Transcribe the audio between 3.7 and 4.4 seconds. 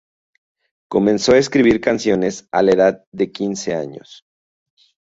años.